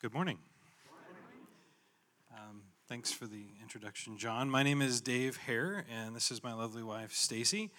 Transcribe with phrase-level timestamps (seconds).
[0.00, 0.38] Good morning.
[2.32, 4.48] Um, thanks for the introduction, John.
[4.48, 7.72] My name is Dave Hare, and this is my lovely wife, Stacy.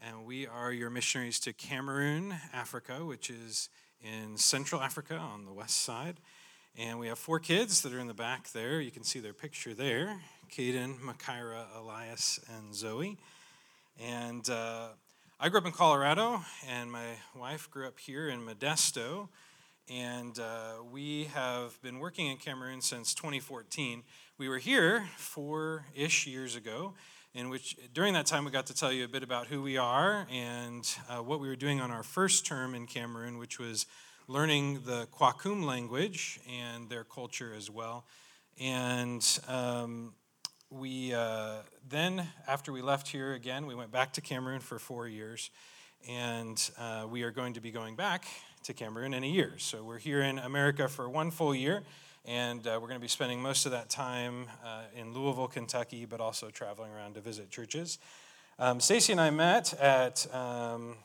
[0.00, 3.68] And we are your missionaries to Cameroon, Africa, which is
[4.00, 6.20] in Central Africa on the west side.
[6.78, 8.80] And we have four kids that are in the back there.
[8.80, 13.18] You can see their picture there Caden, Makaira, Elias, and Zoe.
[14.00, 14.88] And uh,
[15.38, 19.28] I grew up in Colorado, and my wife grew up here in Modesto
[19.90, 24.02] and uh, we have been working in Cameroon since 2014.
[24.36, 26.94] We were here four ish years ago,
[27.34, 29.78] in which during that time we got to tell you a bit about who we
[29.78, 33.86] are and uh, what we were doing on our first term in Cameroon, which was
[34.26, 38.04] learning the Kwakum language and their culture as well.
[38.60, 40.12] And um,
[40.70, 45.08] we uh, then, after we left here again, we went back to Cameroon for four
[45.08, 45.50] years.
[46.08, 48.26] And uh, we are going to be going back
[48.68, 49.54] to Cameroon in a year.
[49.56, 51.84] So we're here in America for one full year,
[52.26, 56.04] and uh, we're going to be spending most of that time uh, in Louisville, Kentucky,
[56.04, 57.98] but also traveling around to visit churches.
[58.58, 60.96] Um, Stacy and I met at um,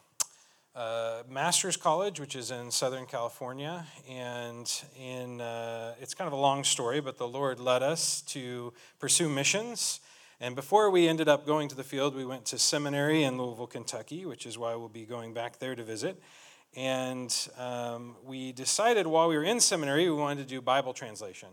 [0.76, 6.42] uh, Master's College, which is in Southern California, and in uh, it's kind of a
[6.42, 10.02] long story, but the Lord led us to pursue missions.
[10.42, 13.68] And before we ended up going to the field, we went to seminary in Louisville,
[13.68, 16.22] Kentucky, which is why we'll be going back there to visit.
[16.76, 21.50] And um, we decided while we were in seminary, we wanted to do Bible translation.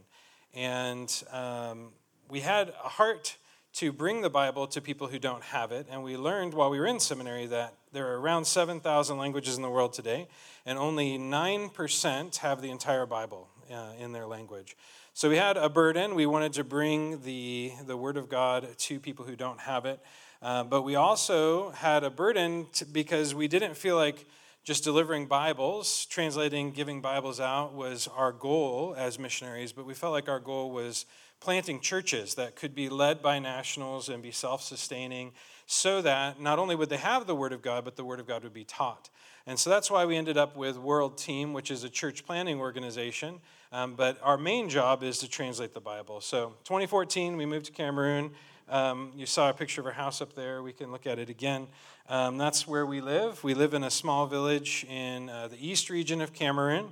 [0.55, 1.93] And um,
[2.29, 3.37] we had a heart
[3.73, 5.87] to bring the Bible to people who don't have it.
[5.91, 9.63] And we learned while we were in seminary that there are around 7,000 languages in
[9.63, 10.29] the world today,
[10.67, 14.77] and only 9% have the entire Bible uh, in their language.
[15.13, 16.15] So we had a burden.
[16.15, 20.01] We wanted to bring the, the Word of God to people who don't have it.
[20.43, 24.27] Uh, but we also had a burden to, because we didn't feel like
[24.71, 30.13] just delivering Bibles, translating, giving Bibles out was our goal as missionaries, but we felt
[30.13, 31.07] like our goal was
[31.41, 35.33] planting churches that could be led by nationals and be self sustaining
[35.67, 38.29] so that not only would they have the Word of God, but the Word of
[38.29, 39.11] God would be taught.
[39.45, 42.61] And so that's why we ended up with World Team, which is a church planning
[42.61, 43.41] organization.
[43.73, 46.21] Um, but our main job is to translate the Bible.
[46.21, 48.31] So 2014, we moved to Cameroon.
[48.69, 50.63] Um, you saw a picture of our house up there.
[50.63, 51.67] We can look at it again.
[52.11, 53.45] Um, that's where we live.
[53.45, 56.89] We live in a small village in uh, the east region of Cameroon.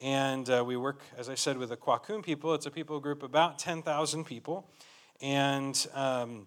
[0.00, 2.54] And uh, we work, as I said, with the Kwakum people.
[2.54, 4.70] It's a people group about 10,000 people.
[5.20, 6.46] And um,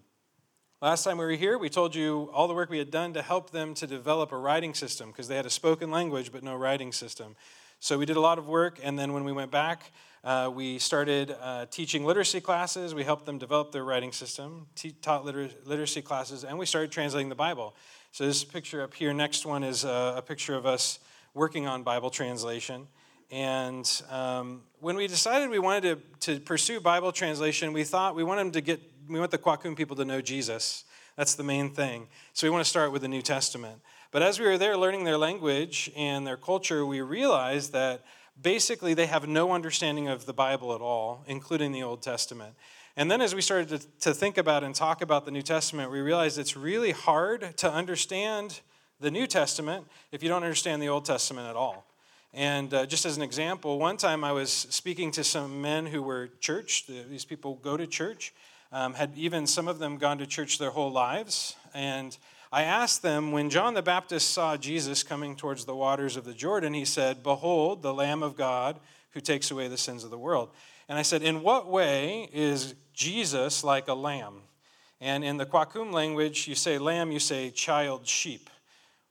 [0.80, 3.20] last time we were here, we told you all the work we had done to
[3.20, 6.56] help them to develop a writing system because they had a spoken language but no
[6.56, 7.36] writing system.
[7.78, 8.80] So we did a lot of work.
[8.82, 9.92] And then when we went back,
[10.24, 12.94] uh, we started uh, teaching literacy classes.
[12.94, 16.90] We helped them develop their writing system, te- taught liter- literacy classes, and we started
[16.90, 17.76] translating the Bible.
[18.14, 21.00] So, this picture up here, next one, is uh, a picture of us
[21.34, 22.86] working on Bible translation.
[23.28, 28.22] And um, when we decided we wanted to, to pursue Bible translation, we thought we
[28.22, 30.84] want them to get, we want the Kwakum people to know Jesus.
[31.16, 32.06] That's the main thing.
[32.34, 33.80] So we want to start with the New Testament.
[34.12, 38.04] But as we were there learning their language and their culture, we realized that
[38.40, 42.54] basically they have no understanding of the Bible at all, including the Old Testament.
[42.96, 45.90] And then as we started to, to think about and talk about the New Testament,
[45.90, 48.60] we realized it's really hard to understand
[49.00, 51.84] the New Testament if you don't understand the Old Testament at all.
[52.32, 56.02] And uh, just as an example, one time I was speaking to some men who
[56.02, 56.86] were church.
[56.86, 58.32] These people go to church,
[58.70, 61.56] um, had even some of them gone to church their whole lives.
[61.74, 62.16] And
[62.52, 66.34] I asked them, when John the Baptist saw Jesus coming towards the waters of the
[66.34, 68.78] Jordan, he said, Behold, the Lamb of God
[69.10, 70.50] who takes away the sins of the world.
[70.88, 74.42] And I said, In what way is Jesus like a lamb?
[75.00, 78.48] And in the Kwakum language, you say lamb, you say child sheep.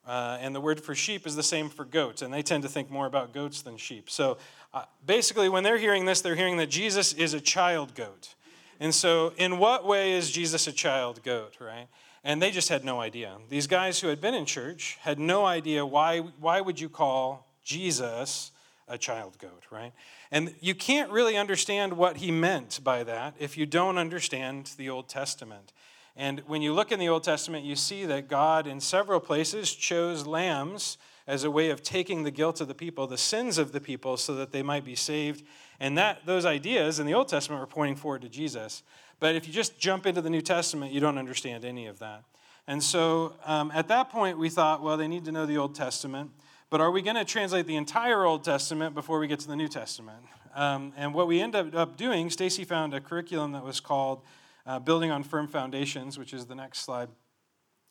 [0.06, 2.70] Uh, and the word for sheep is the same for goats, and they tend to
[2.70, 4.10] think more about goats than sheep.
[4.10, 4.38] So
[4.74, 8.36] uh, basically, when they're hearing this, they're hearing that Jesus is a child goat.
[8.80, 11.88] And so, in what way is Jesus a child goat, right?
[12.24, 13.38] And they just had no idea.
[13.50, 17.48] These guys who had been in church had no idea why, why would you call
[17.64, 18.52] Jesus
[18.88, 19.94] a child goat, right?
[20.32, 24.90] And you can't really understand what he meant by that if you don't understand the
[24.90, 25.74] Old Testament.
[26.16, 29.74] And when you look in the Old Testament, you see that God, in several places,
[29.74, 33.72] chose lambs as a way of taking the guilt of the people, the sins of
[33.72, 35.44] the people, so that they might be saved.
[35.80, 38.84] And that those ideas in the Old Testament were pointing forward to Jesus.
[39.20, 42.24] But if you just jump into the New Testament, you don't understand any of that.
[42.68, 45.76] And so um, at that point, we thought, well, they need to know the Old
[45.76, 46.32] Testament.
[46.74, 49.56] But are we going to translate the entire Old Testament before we get to the
[49.56, 50.18] New Testament?
[50.56, 54.24] Um, and what we ended up doing, Stacy found a curriculum that was called
[54.66, 57.10] uh, Building on Firm Foundations, which is the next slide.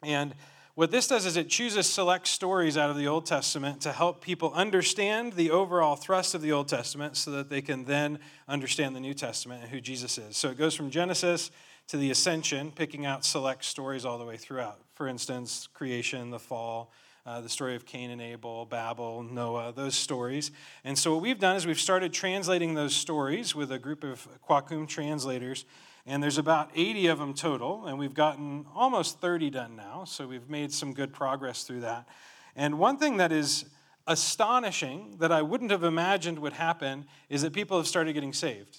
[0.03, 0.35] And
[0.75, 4.21] what this does is it chooses select stories out of the Old Testament to help
[4.21, 8.19] people understand the overall thrust of the Old Testament so that they can then
[8.49, 10.37] understand the New Testament and who Jesus is.
[10.37, 11.53] So it goes from Genesis
[11.87, 14.81] to the ascension, picking out select stories all the way throughout.
[14.95, 16.93] For instance, creation, the fall,
[17.25, 20.51] uh, the story of Cain and Abel, Babel, Noah, those stories.
[20.85, 24.27] And so, what we've done is we've started translating those stories with a group of
[24.49, 25.65] Kwakum translators
[26.05, 30.27] and there's about 80 of them total, and we've gotten almost 30 done now, so
[30.27, 32.09] we've made some good progress through that.
[32.57, 33.67] And one thing that is
[34.09, 38.79] astonishing that I wouldn't have imagined would happen is that people have started getting saved.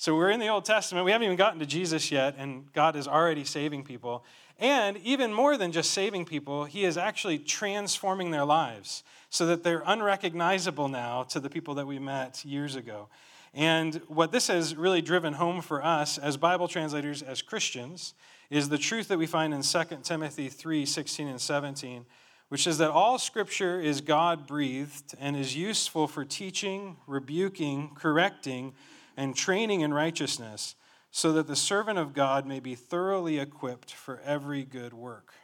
[0.00, 2.94] So we're in the Old Testament, we haven't even gotten to Jesus yet, and God
[2.94, 4.24] is already saving people.
[4.60, 9.64] And even more than just saving people, He is actually transforming their lives so that
[9.64, 13.08] they're unrecognizable now to the people that we met years ago.
[13.52, 18.14] And what this has really driven home for us as Bible translators, as Christians,
[18.50, 22.06] is the truth that we find in 2 Timothy 3 16 and 17,
[22.50, 28.74] which says that all scripture is God breathed and is useful for teaching, rebuking, correcting,
[29.18, 30.76] and training in righteousness,
[31.10, 35.34] so that the servant of God may be thoroughly equipped for every good work.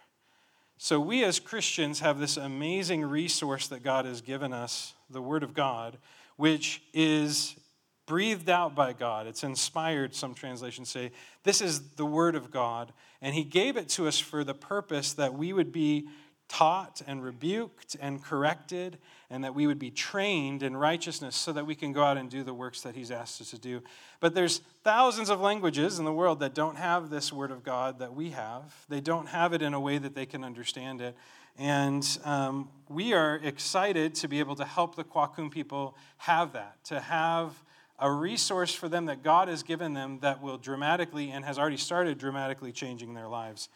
[0.79, 5.43] So, we as Christians have this amazing resource that God has given us, the Word
[5.43, 5.99] of God,
[6.37, 7.57] which is
[8.07, 9.27] breathed out by God.
[9.27, 11.11] It's inspired, some translations say.
[11.43, 12.93] This is the Word of God.
[13.21, 16.07] And He gave it to us for the purpose that we would be
[16.49, 18.99] taught and rebuked and corrected,
[19.35, 22.31] and that we would be trained in righteousness so that we can go out and
[22.31, 23.83] do the works that He's asked us to do.
[24.21, 27.99] But there's thousands of languages in the world that don't have this Word of God
[27.99, 31.17] that we have, they don't have it in a way that they can understand it.
[31.59, 36.85] And um, we are excited to be able to help the Kwakum people have that,
[36.85, 37.61] to have
[37.99, 41.77] a resource for them that God has given them that will dramatically and has already
[41.77, 43.69] started dramatically changing their lives.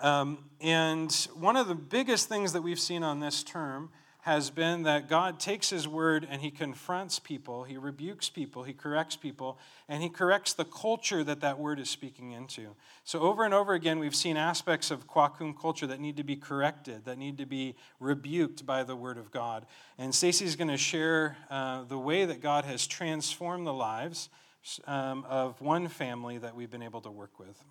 [0.00, 3.90] Um, and one of the biggest things that we've seen on this term
[4.28, 8.74] has been that God takes his word and he confronts people, he rebukes people, he
[8.74, 9.58] corrects people,
[9.88, 12.76] and he corrects the culture that that word is speaking into.
[13.04, 16.36] So, over and over again, we've seen aspects of Kwakum culture that need to be
[16.36, 19.64] corrected, that need to be rebuked by the word of God.
[19.96, 24.28] And Stacy's going to share uh, the way that God has transformed the lives
[24.86, 27.64] um, of one family that we've been able to work with.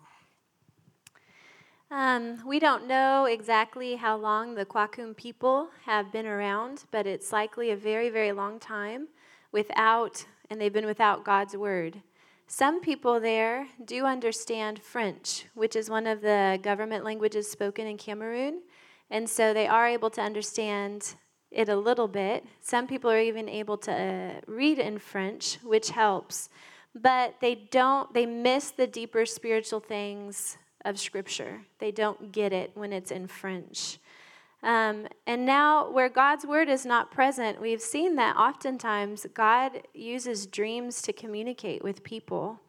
[1.90, 7.32] Um, we don't know exactly how long the Kwakum people have been around, but it's
[7.32, 9.08] likely a very, very long time
[9.52, 12.02] without, and they've been without God's word.
[12.46, 17.96] Some people there do understand French, which is one of the government languages spoken in
[17.96, 18.60] Cameroon,
[19.10, 21.14] and so they are able to understand
[21.50, 22.44] it a little bit.
[22.60, 26.50] Some people are even able to uh, read in French, which helps,
[26.94, 31.62] but they don't, they miss the deeper spiritual things of Scripture.
[31.78, 33.98] They don't get it when it's in French.
[34.62, 40.46] Um, and now, where God's word is not present, we've seen that oftentimes God uses
[40.46, 42.60] dreams to communicate with people.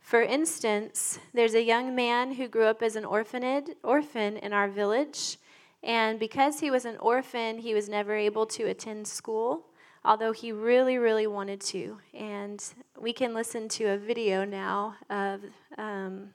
[0.00, 4.68] For instance, there's a young man who grew up as an orphaned, orphan in our
[4.68, 5.38] village.
[5.82, 9.66] And because he was an orphan, he was never able to attend school,
[10.04, 11.98] although he really, really wanted to.
[12.12, 12.62] And
[13.00, 15.40] we can listen to a video now of
[15.78, 16.30] um,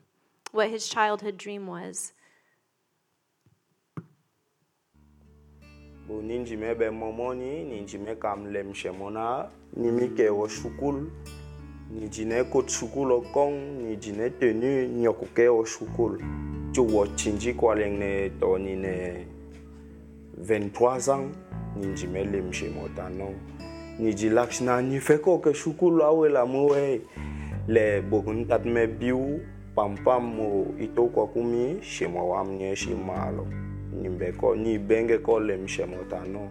[0.58, 2.14] what his childhood dream was.
[6.08, 11.12] bo ninjime be momoni ninjime kam lem shemona nimi ke wo shukul.
[11.92, 16.18] Ni jine ko shukul okong ni jine tenu nyoko ke wo shukul.
[16.72, 19.26] Ju wo chinji kwa leng ne to ni ne
[20.40, 21.36] 23 ans
[21.76, 23.36] ninjime lem shemota no.
[24.00, 25.20] Ni ji lakshna ni ke
[27.68, 29.42] le bogun tat me biu
[29.78, 33.48] pampamo itokwa kumi shema wamnye shimalo
[34.02, 36.50] nimbeko ni benge ko lem shemo tano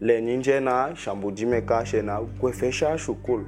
[0.00, 3.44] le ninje na shambu jime ka shena kwefesha shukul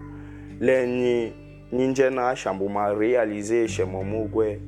[0.61, 1.33] le ni
[1.73, 4.61] ninje na shambu ma realize shemo mugwe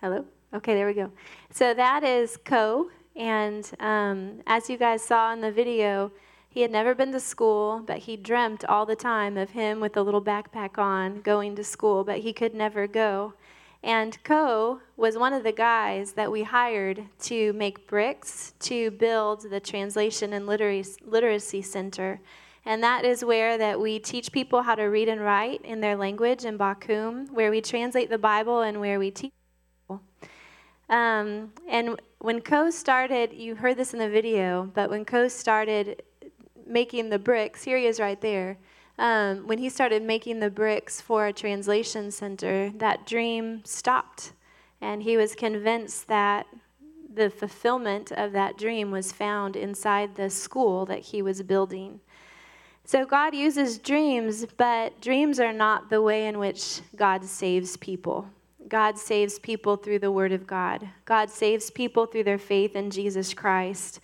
[0.00, 0.24] Hello?
[0.52, 1.10] Okay, there we go.
[1.50, 2.90] So that is Ko.
[3.16, 6.10] And um, as you guys saw in the video,
[6.48, 9.96] he had never been to school, but he dreamt all the time of him with
[9.96, 13.34] a little backpack on going to school, but he could never go.
[13.82, 19.50] And Ko was one of the guys that we hired to make bricks to build
[19.50, 22.20] the Translation and Literacy Center.
[22.64, 25.96] And that is where that we teach people how to read and write in their
[25.96, 29.32] language in Bakum, where we translate the Bible and where we teach.
[30.88, 36.02] Um, and when Co started, you heard this in the video, but when Co started
[36.66, 38.58] making the bricks, here he is right there.
[38.98, 44.32] um, when he started making the bricks for a translation center, that dream stopped.
[44.80, 46.46] And he was convinced that
[47.12, 52.00] the fulfillment of that dream was found inside the school that he was building.
[52.84, 58.28] So God uses dreams, but dreams are not the way in which God saves people.
[58.68, 60.88] God saves people through the Word of God.
[61.04, 64.00] God saves people through their faith in Jesus Christ.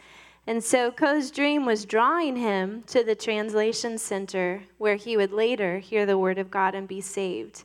[0.47, 5.79] And so Ko's dream was drawing him to the translation center where he would later
[5.79, 7.65] hear the Word of God and be saved.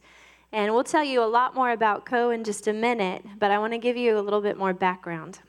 [0.51, 3.59] And we'll tell you a lot more about Ko in just a minute, but I
[3.59, 5.39] want to give you a little bit more background.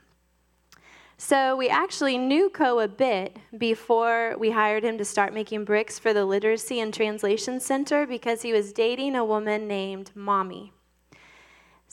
[1.18, 5.98] So we actually knew Ko a bit before we hired him to start making bricks
[5.98, 10.72] for the Literacy and Translation Center because he was dating a woman named Mommy.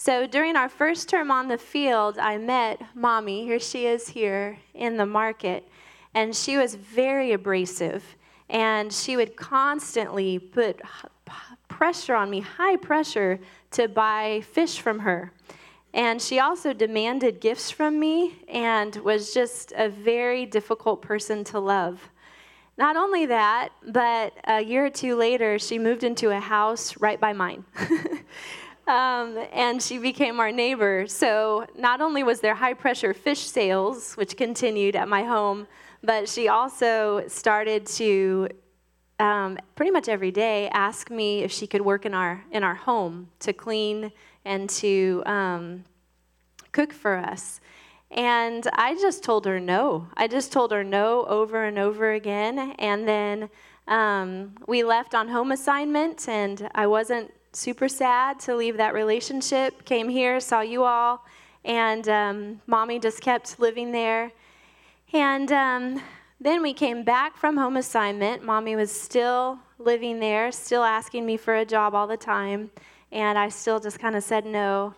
[0.04, 4.58] So during our first term on the field, I met Mommy, here she is here
[4.74, 5.66] in the market,
[6.14, 8.04] and she was very abrasive.
[8.50, 10.82] And she would constantly put
[11.70, 13.40] pressure on me, high pressure,
[13.72, 15.32] to buy fish from her.
[15.94, 21.60] And she also demanded gifts from me and was just a very difficult person to
[21.62, 22.10] love.
[22.78, 27.22] Not only that, but a year or two later, she moved into a house right
[27.22, 27.64] by mine.
[28.88, 31.08] um, and she became our neighbor.
[31.08, 35.68] So not only was there high pressure fish sales, which continued at my home,
[36.04, 38.50] but she also started to
[39.20, 42.76] um, pretty much every day ask me if she could work in our in our
[42.76, 44.12] home to clean
[44.44, 45.84] and to um,
[46.72, 47.62] cook for us.
[48.12, 50.08] And I just told her no.
[50.16, 52.76] I just told her no over and over again.
[52.78, 53.50] And then
[53.88, 59.86] um, we left on home assignment, and I wasn't super sad to leave that relationship.
[59.86, 61.26] Came here, saw you all,
[61.64, 64.32] and um, mommy just kept living there.
[65.14, 66.02] And um,
[66.42, 68.44] then we came back from home assignment.
[68.44, 72.72] Mommy was still living there, still asking me for a job all the time,
[73.12, 74.96] and I still just kind of said no.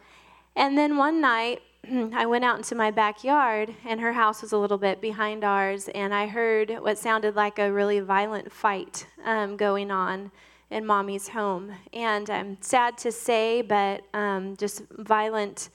[0.55, 1.61] And then one night,
[2.13, 5.89] I went out into my backyard, and her house was a little bit behind ours,
[5.93, 10.31] and I heard what sounded like a really violent fight um, going on
[10.75, 11.71] in mommy's home.
[11.93, 15.69] And I'm sad to say, but um, just violent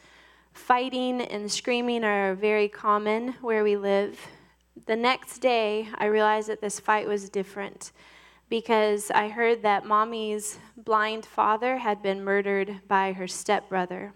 [0.53, 4.21] fighting and screaming are very common where we live.
[4.87, 7.93] The next day, I realized that this fight was different
[8.51, 14.13] because I heard that mommy's blind father had been murdered by her stepbrother.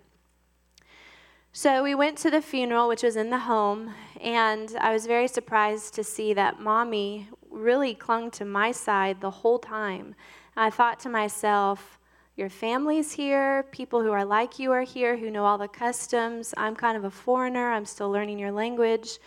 [1.53, 5.29] So we went to the funeral, which was in the home, and I was very
[5.29, 10.15] surprised to see that mommy really clung to my side the whole time.
[10.57, 11.99] I thought to myself,
[12.37, 16.53] your family's here, people who are like you are here, who know all the customs.
[16.57, 19.19] I'm kind of a foreigner, I'm still learning your language.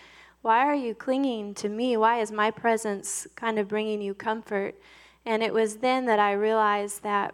[0.42, 1.98] Why are you clinging to me?
[1.98, 4.76] Why is my presence kind of bringing you comfort?
[5.26, 7.34] And it was then that I realized that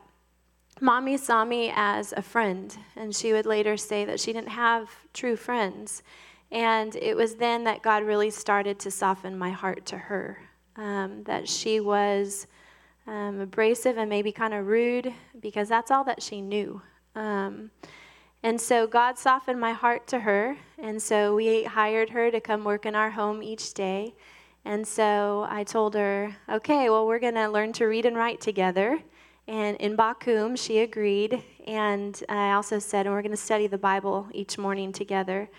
[0.81, 4.89] Mommy saw me as a friend, and she would later say that she didn't have
[5.13, 6.01] true friends.
[6.51, 10.39] And it was then that God really started to soften my heart to her,
[10.75, 12.47] um, that she was
[13.07, 16.81] um, abrasive and maybe kind of rude because that's all that she knew.
[17.15, 17.71] Um,
[18.41, 22.65] and so God softened my heart to her, and so we hired her to come
[22.65, 24.15] work in our home each day.
[24.65, 28.41] And so I told her, okay, well, we're going to learn to read and write
[28.41, 28.99] together.
[29.47, 31.43] And in Bakum, she agreed.
[31.67, 35.49] And I also said, and we're going to study the Bible each morning together.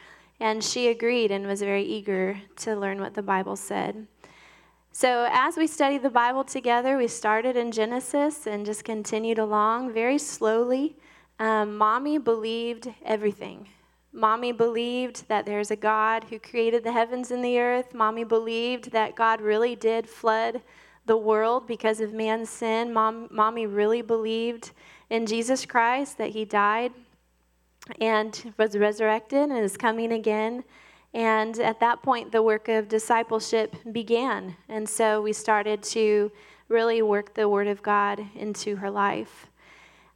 [0.40, 4.06] And she agreed and was very eager to learn what the Bible said.
[4.96, 9.92] So, as we studied the Bible together, we started in Genesis and just continued along
[9.92, 10.94] very slowly.
[11.40, 13.66] Um, mommy believed everything.
[14.12, 17.92] Mommy believed that there's a God who created the heavens and the earth.
[17.92, 20.62] Mommy believed that God really did flood
[21.06, 22.92] the world because of man's sin.
[22.92, 24.70] Mom, mommy really believed
[25.10, 26.92] in Jesus Christ, that he died
[28.00, 30.62] and was resurrected and is coming again.
[31.14, 34.56] And at that point, the work of discipleship began.
[34.68, 36.32] And so we started to
[36.68, 39.46] really work the Word of God into her life.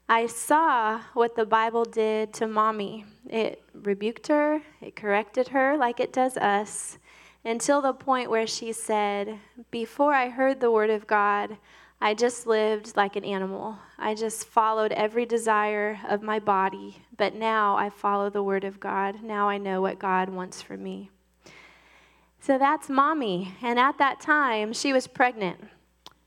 [0.09, 3.05] I saw what the Bible did to mommy.
[3.29, 6.99] It rebuked her, it corrected her like it does us
[7.45, 9.39] until the point where she said,
[9.71, 11.59] Before I heard the word of God,
[12.01, 13.77] I just lived like an animal.
[13.99, 18.79] I just followed every desire of my body, but now I follow the word of
[18.79, 19.23] God.
[19.23, 21.11] Now I know what God wants for me.
[22.41, 23.53] So that's mommy.
[23.63, 25.65] And at that time, she was pregnant,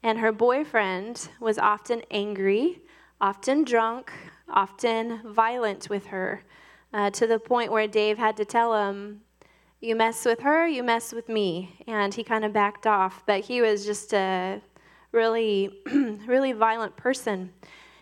[0.03, 2.81] and her boyfriend was often angry,
[3.21, 4.11] often drunk,
[4.49, 6.43] often violent with her,
[6.93, 9.21] uh, to the point where Dave had to tell him,
[9.79, 11.81] you mess with her, you mess with me.
[11.87, 14.61] And he kind of backed off, but he was just a
[15.11, 15.81] really,
[16.25, 17.51] really violent person.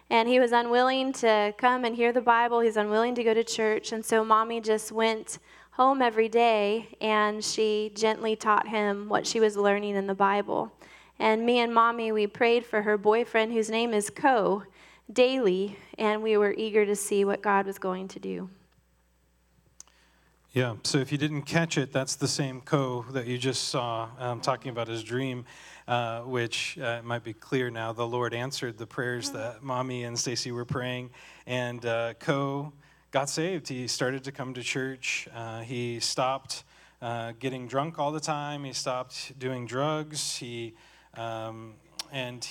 [0.09, 2.61] And he was unwilling to come and hear the Bible.
[2.61, 3.91] He was unwilling to go to church.
[3.91, 5.37] And so mommy just went
[5.71, 10.71] home every day and she gently taught him what she was learning in the Bible.
[11.19, 14.63] And me and mommy, we prayed for her boyfriend, whose name is Co,
[15.11, 15.77] daily.
[15.97, 18.49] And we were eager to see what God was going to do.
[20.59, 24.09] Yeah, so if you didn't catch it, that's the same Co that you just saw
[24.19, 25.45] um, talking about his dream,
[25.87, 27.93] uh, which uh, might be clear now.
[27.93, 31.11] The Lord answered the prayers that Mommy and Stacy were praying,
[31.47, 32.73] and uh, Co
[33.11, 33.69] got saved.
[33.69, 35.29] He started to come to church.
[35.33, 36.65] Uh, he stopped
[37.01, 38.65] uh, getting drunk all the time.
[38.65, 40.35] He stopped doing drugs.
[40.35, 40.73] He
[41.13, 41.75] um,
[42.11, 42.45] and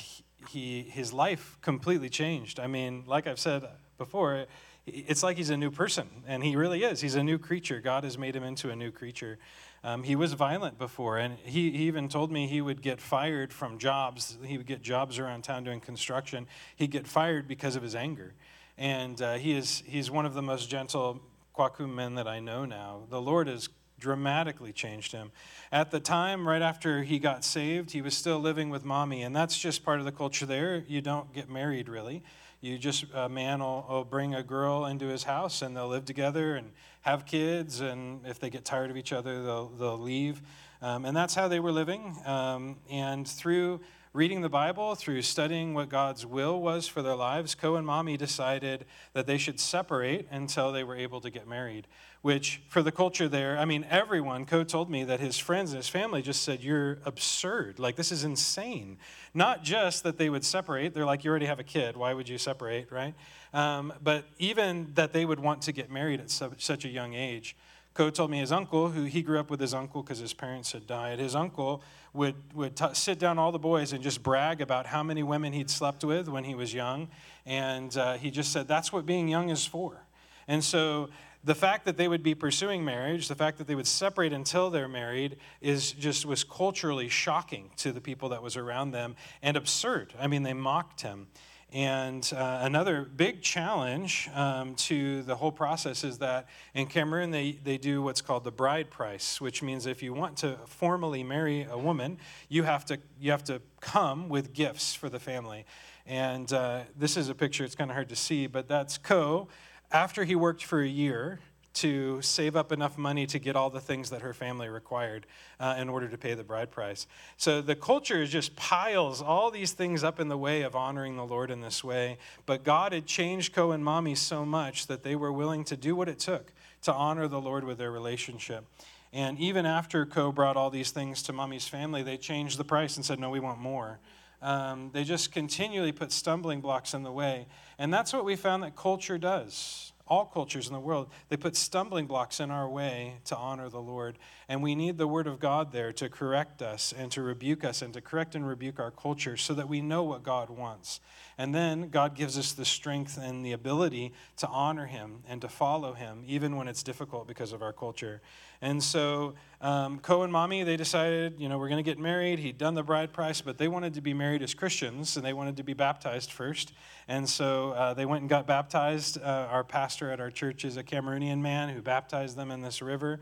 [0.48, 2.58] he his life completely changed.
[2.58, 4.46] I mean, like I've said before
[4.88, 7.00] it's like he's a new person, and he really is.
[7.00, 7.80] He's a new creature.
[7.80, 9.38] God has made him into a new creature.
[9.84, 13.52] Um, he was violent before, and he, he, even told me he would get fired
[13.52, 14.36] from jobs.
[14.44, 16.46] He would get jobs around town doing construction.
[16.76, 18.34] He'd get fired because of his anger.
[18.76, 21.20] And uh, he is, he's one of the most gentle
[21.56, 23.02] Kwakum men that I know now.
[23.08, 23.68] The Lord has
[23.98, 25.32] dramatically changed him.
[25.72, 29.34] At the time, right after he got saved, he was still living with mommy, and
[29.34, 30.84] that's just part of the culture there.
[30.86, 32.22] You don't get married, really.
[32.60, 36.04] You just, a man will, will, bring a girl into his house and they'll live
[36.04, 36.72] together and
[37.02, 37.80] have kids.
[37.80, 40.42] And if they get tired of each other, they'll, they'll leave.
[40.82, 42.16] Um, and that's how they were living.
[42.26, 43.80] Um, and through
[44.18, 48.16] reading the Bible, through studying what God's will was for their lives, Co and Mommy
[48.16, 51.86] decided that they should separate until they were able to get married
[52.20, 55.76] which for the culture there, I mean, everyone, Co told me that his friends and
[55.76, 57.78] his family just said, You're absurd.
[57.78, 58.98] Like, this is insane.
[59.34, 61.96] Not just that they would separate, they're like, You already have a kid.
[61.96, 63.14] Why would you separate, right?
[63.54, 67.56] Um, but even that they would want to get married at such a young age.
[67.98, 70.70] Co told me his uncle, who he grew up with his uncle because his parents
[70.70, 74.60] had died, his uncle would, would t- sit down all the boys and just brag
[74.60, 77.08] about how many women he'd slept with when he was young.
[77.44, 80.06] And uh, he just said, That's what being young is for.
[80.46, 81.08] And so
[81.42, 84.70] the fact that they would be pursuing marriage, the fact that they would separate until
[84.70, 89.56] they're married, is just was culturally shocking to the people that was around them and
[89.56, 90.14] absurd.
[90.20, 91.26] I mean, they mocked him.
[91.72, 97.58] And uh, another big challenge um, to the whole process is that in Cameroon, they,
[97.62, 101.66] they do what's called the bride price, which means if you want to formally marry
[101.70, 105.66] a woman, you have to, you have to come with gifts for the family.
[106.06, 109.48] And uh, this is a picture, it's kind of hard to see, but that's Co
[109.90, 111.40] after he worked for a year
[111.74, 115.26] to save up enough money to get all the things that her family required
[115.60, 117.06] uh, in order to pay the bride price.
[117.36, 121.26] So the culture just piles all these things up in the way of honoring the
[121.26, 122.18] Lord in this way.
[122.46, 125.94] But God had changed Co and Mommy so much that they were willing to do
[125.94, 126.52] what it took
[126.82, 128.64] to honor the Lord with their relationship.
[129.12, 132.96] And even after Co brought all these things to Mommy's family, they changed the price
[132.96, 133.98] and said, No, we want more.
[134.40, 137.46] Um, they just continually put stumbling blocks in the way.
[137.78, 139.92] And that's what we found that culture does.
[140.08, 143.80] All cultures in the world, they put stumbling blocks in our way to honor the
[143.80, 144.18] Lord.
[144.48, 147.82] And we need the Word of God there to correct us and to rebuke us
[147.82, 151.00] and to correct and rebuke our culture so that we know what God wants.
[151.36, 155.48] And then God gives us the strength and the ability to honor Him and to
[155.48, 158.20] follow Him, even when it's difficult because of our culture.
[158.60, 162.38] And so um, Co and Mommy, they decided, you know, we're going to get married.
[162.38, 165.32] He'd done the bride price, but they wanted to be married as Christians and they
[165.32, 166.72] wanted to be baptized first.
[167.08, 169.18] And so uh, they went and got baptized.
[169.20, 172.82] Uh, our pastor at our church is a Cameroonian man who baptized them in this
[172.82, 173.20] river.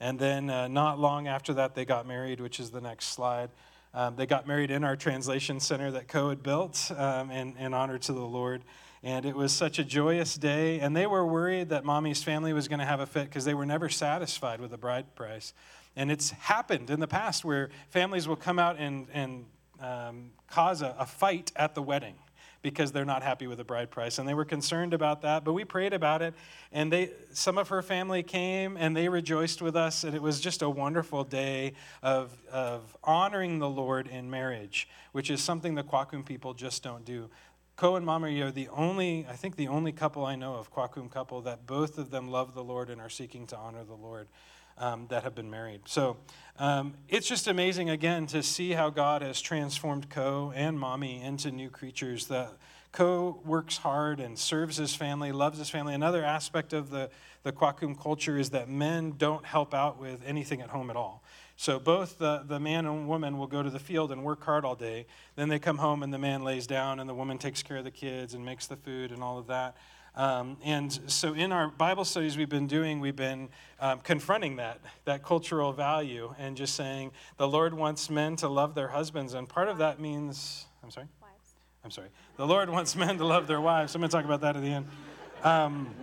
[0.00, 3.50] And then uh, not long after that, they got married, which is the next slide.
[3.92, 7.74] Um, they got married in our translation center that Co had built um, in, in
[7.74, 8.64] honor to the Lord.
[9.04, 10.80] And it was such a joyous day.
[10.80, 13.52] And they were worried that mommy's family was going to have a fit because they
[13.52, 15.52] were never satisfied with the bride price.
[15.94, 19.44] And it's happened in the past where families will come out and, and
[19.78, 22.14] um, cause a, a fight at the wedding
[22.62, 25.52] because they're not happy with the bride price and they were concerned about that but
[25.52, 26.32] we prayed about it
[26.72, 30.40] and they some of her family came and they rejoiced with us and it was
[30.40, 35.84] just a wonderful day of, of honoring the lord in marriage which is something the
[35.84, 37.28] kwakum people just don't do
[37.76, 41.10] Co and Mommy are the only, I think, the only couple I know of, Kwakum
[41.10, 44.28] couple, that both of them love the Lord and are seeking to honor the Lord
[44.78, 45.80] um, that have been married.
[45.86, 46.16] So
[46.58, 51.50] um, it's just amazing, again, to see how God has transformed Co and Mommy into
[51.50, 52.28] new creatures.
[52.28, 52.52] That
[52.92, 55.94] Co works hard and serves his family, loves his family.
[55.94, 57.10] Another aspect of the,
[57.44, 61.22] the Kwakum culture is that men don't help out with anything at home at all.
[61.56, 64.64] So both the, the man and woman will go to the field and work hard
[64.64, 65.06] all day.
[65.36, 67.84] Then they come home and the man lays down and the woman takes care of
[67.84, 69.76] the kids and makes the food and all of that.
[70.16, 74.80] Um, and so in our Bible studies we've been doing, we've been um, confronting that,
[75.04, 79.34] that cultural value and just saying the Lord wants men to love their husbands.
[79.34, 81.08] And part of that means, I'm sorry?
[81.20, 81.54] Wives.
[81.84, 82.08] I'm sorry.
[82.36, 83.94] The Lord wants men to love their wives.
[83.94, 84.86] I'm going to talk about that at the end.
[85.42, 85.94] Um,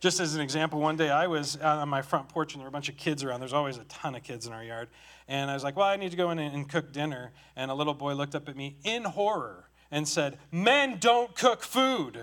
[0.00, 2.70] just as an example, one day I was on my front porch and there were
[2.70, 3.40] a bunch of kids around.
[3.40, 4.88] There's always a ton of kids in our yard.
[5.26, 7.32] And I was like, well, I need to go in and cook dinner.
[7.56, 11.62] And a little boy looked up at me in horror and said, Men don't cook
[11.62, 12.22] food,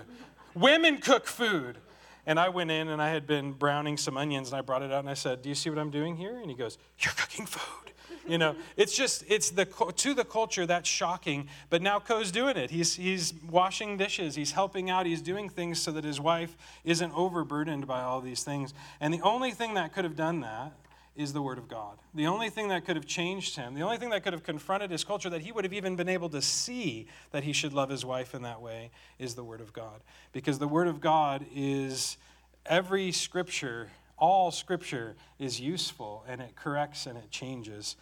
[0.54, 1.78] women cook food.
[2.28, 4.92] And I went in and I had been browning some onions and I brought it
[4.92, 6.38] out and I said, Do you see what I'm doing here?
[6.38, 7.85] And he goes, You're cooking food.
[8.28, 12.56] You know, it's just, it's the, to the culture that's shocking, but now Co's doing
[12.56, 12.70] it.
[12.70, 17.12] He's, he's washing dishes, he's helping out, he's doing things so that his wife isn't
[17.12, 18.74] overburdened by all these things.
[19.00, 20.72] And the only thing that could have done that
[21.16, 21.96] is the Word of God.
[22.14, 24.90] The only thing that could have changed him, the only thing that could have confronted
[24.90, 27.88] his culture, that he would have even been able to see that he should love
[27.88, 30.02] his wife in that way, is the Word of God.
[30.32, 32.18] Because the Word of God is
[32.66, 37.96] every scripture, all scripture is useful and it corrects and it changes.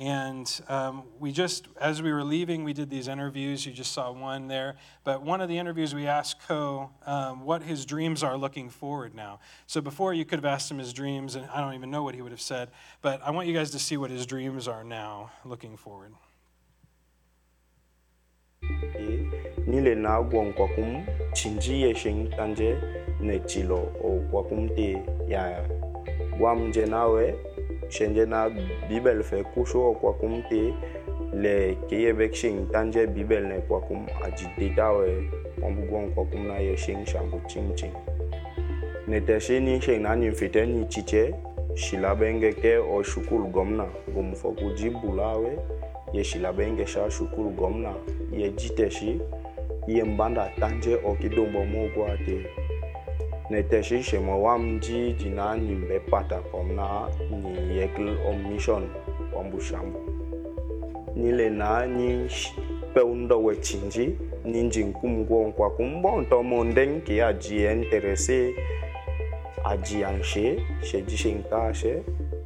[0.00, 3.66] And um, we just, as we were leaving, we did these interviews.
[3.66, 4.76] You just saw one there.
[5.04, 9.14] But one of the interviews, we asked Co um, what his dreams are looking forward
[9.14, 9.40] now.
[9.66, 12.14] So before, you could have asked him his dreams, and I don't even know what
[12.14, 12.70] he would have said.
[13.02, 16.14] But I want you guys to see what his dreams are now looking forward.
[19.66, 24.42] na kum chinji ye tanje ne chilo o
[24.74, 24.96] te
[25.28, 25.60] ya
[26.38, 27.34] wam je nawe
[27.90, 28.50] shenje na
[28.88, 30.74] bibel fe kusho kwa kum te
[31.32, 35.28] le ke ye bek shing tanje bibel ne kwa kum aji data we
[35.60, 37.92] kwambu gwong kwa kum na ye shing shambu ching ching.
[39.06, 41.34] Ne te she ni shing na ni fite ni chiche
[41.74, 43.86] shila benge ke o shukul gomna.
[44.14, 45.58] Gum foku jibulawe
[46.12, 47.94] ye shila benge sha shukul gomna.
[48.32, 49.20] Ye jite shi
[49.86, 52.69] ye mbanda tanje o kidombo mogwa te ne te
[53.82, 58.88] shi shemo wam ji jina ni mbe pata komna ni yekl o mission
[59.34, 59.98] wambu shambu
[61.16, 62.30] ni le na ni
[62.94, 67.64] pe undo we chinji ni njin kum gwo kwa kumbo to monden ki a ji
[67.66, 68.54] interesse
[69.64, 72.02] a ji anshe she ji shinka she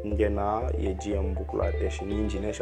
[0.07, 2.53] ngena ye ji mbukula te shi ni njine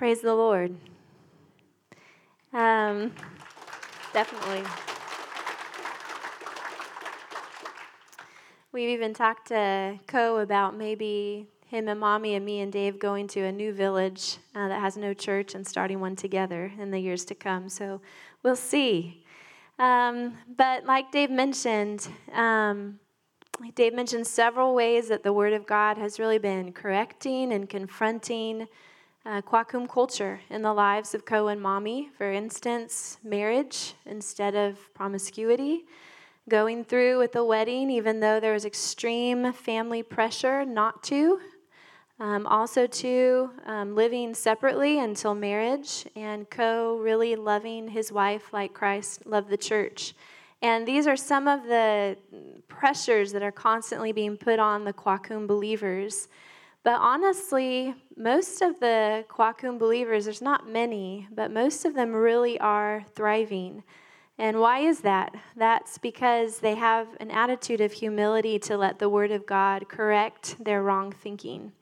[0.00, 0.74] Praise the Lord.
[2.54, 3.12] Um,
[4.14, 4.62] definitely.
[8.72, 13.28] We've even talked to Co about maybe him and mommy and me and Dave going
[13.28, 16.98] to a new village uh, that has no church and starting one together in the
[16.98, 17.68] years to come.
[17.68, 18.00] So
[18.42, 19.26] we'll see.
[19.78, 22.98] Um, but like Dave mentioned, um,
[23.74, 28.66] Dave mentioned several ways that the Word of God has really been correcting and confronting
[29.26, 32.10] uh, Kwakum culture in the lives of Co and Mommy.
[32.16, 35.84] For instance, marriage instead of promiscuity,
[36.48, 41.40] going through with the wedding even though there was extreme family pressure not to.
[42.18, 48.74] Um, also, to um, living separately until marriage, and Co really loving his wife like
[48.74, 50.12] Christ loved the church.
[50.60, 52.18] And these are some of the
[52.68, 56.28] pressures that are constantly being put on the Kwakum believers.
[56.82, 62.60] But honestly, most of the Kwakum believers, there's not many, but most of them really
[62.60, 63.82] are thriving.
[64.36, 65.34] And why is that?
[65.56, 70.62] That's because they have an attitude of humility to let the Word of God correct
[70.62, 71.72] their wrong thinking.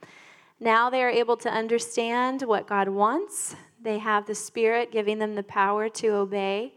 [0.61, 3.57] Now they are able to understand what God wants.
[3.83, 6.75] They have the Spirit giving them the power to obey.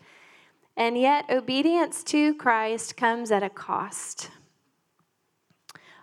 [0.75, 4.31] And yet, obedience to Christ comes at a cost.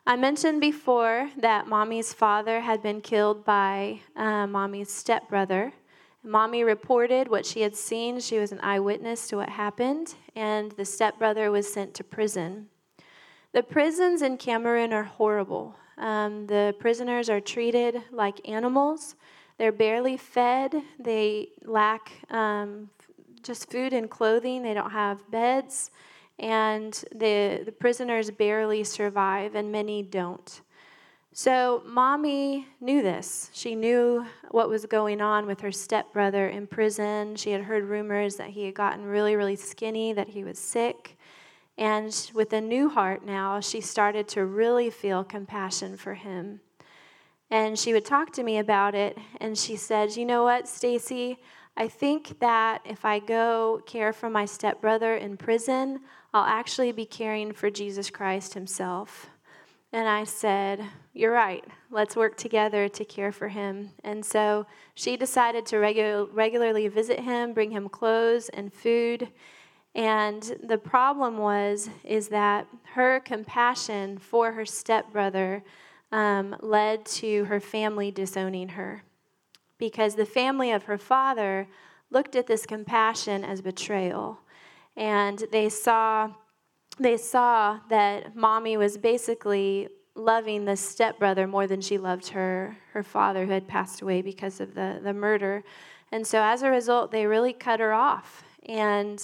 [0.08, 5.74] I mentioned before that mommy's father had been killed by uh, mommy's stepbrother.
[6.22, 8.18] Mommy reported what she had seen.
[8.18, 12.68] She was an eyewitness to what happened, and the stepbrother was sent to prison.
[13.52, 15.76] The prisons in Cameroon are horrible.
[15.98, 19.14] Um, the prisoners are treated like animals.
[19.58, 20.74] They're barely fed.
[20.98, 22.88] They lack um,
[23.42, 24.62] just food and clothing.
[24.62, 25.90] They don't have beds
[26.38, 30.61] and the, the prisoners barely survive, and many don't.
[31.33, 33.51] So, mommy knew this.
[33.53, 37.37] She knew what was going on with her stepbrother in prison.
[37.37, 41.16] She had heard rumors that he had gotten really, really skinny, that he was sick.
[41.77, 46.61] And with a new heart now, she started to really feel compassion for him.
[47.51, 51.38] And she would talk to me about it, and she said, You know what, Stacy?
[51.77, 56.01] I think that if I go care for my stepbrother in prison,
[56.32, 59.30] I'll actually be caring for Jesus Christ himself.
[59.92, 61.64] And I said, You're right.
[61.90, 63.90] Let's work together to care for him.
[64.04, 69.28] And so she decided to regu- regularly visit him, bring him clothes and food.
[69.94, 75.64] And the problem was is that her compassion for her stepbrother
[76.12, 79.02] um, led to her family disowning her,
[79.78, 81.68] because the family of her father
[82.10, 84.40] looked at this compassion as betrayal,
[84.98, 86.30] and they saw
[86.98, 93.04] they saw that mommy was basically loving the stepbrother more than she loved her her
[93.04, 95.62] father who had passed away because of the, the murder.
[96.11, 98.42] And so as a result, they really cut her off.
[98.66, 99.22] And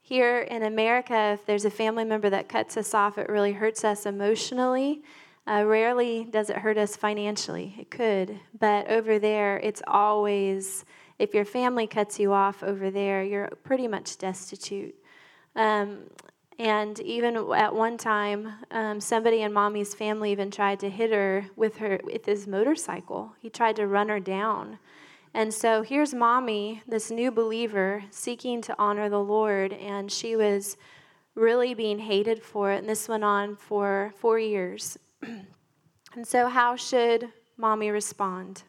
[0.00, 3.84] here in America, if there's a family member that cuts us off, it really hurts
[3.84, 5.02] us emotionally.
[5.46, 7.74] Uh, rarely does it hurt us financially.
[7.78, 8.40] It could.
[8.58, 10.84] But over there, it's always,
[11.18, 14.94] if your family cuts you off over there, you're pretty much destitute.
[15.56, 16.10] Um,
[16.58, 21.46] and even at one time, um, somebody in mommy's family even tried to hit her
[21.56, 23.34] with her with his motorcycle.
[23.40, 24.78] He tried to run her down.
[25.32, 30.76] And so here's mommy, this new believer, seeking to honor the Lord, and she was
[31.34, 32.78] really being hated for it.
[32.78, 34.96] And this went on for four years.
[35.22, 38.62] and so, how should mommy respond?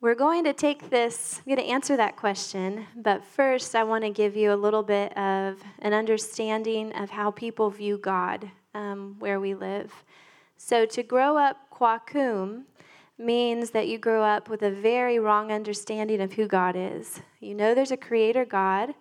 [0.00, 4.04] We're going to take this, I'm going to answer that question, but first I want
[4.04, 9.16] to give you a little bit of an understanding of how people view God um,
[9.18, 9.92] where we live.
[10.56, 12.62] So, to grow up Kwakum
[13.18, 17.20] means that you grow up with a very wrong understanding of who God is.
[17.40, 18.94] You know there's a creator God,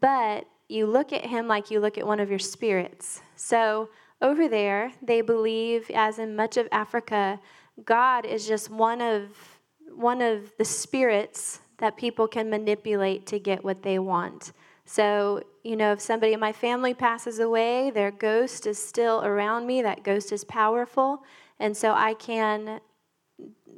[0.00, 3.22] but you look at him like you look at one of your spirits.
[3.34, 3.88] So,
[4.22, 7.40] over there, they believe, as in much of Africa,
[7.84, 9.57] God is just one of
[9.98, 14.52] one of the spirits that people can manipulate to get what they want.
[14.84, 19.66] So, you know, if somebody in my family passes away, their ghost is still around
[19.66, 21.22] me, that ghost is powerful.
[21.60, 22.80] And so I can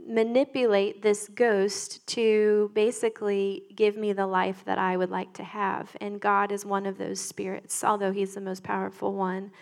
[0.07, 5.97] manipulate this ghost to basically give me the life that I would like to have.
[6.01, 9.53] And God is one of those spirits, although He's the most powerful one.